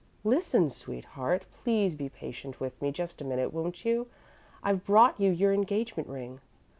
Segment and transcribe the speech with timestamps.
[0.23, 1.45] "Listen, sweetheart.
[1.63, 4.07] Please be patient with me just a minute, won't you?
[4.63, 6.41] I've brought you your engagement ring."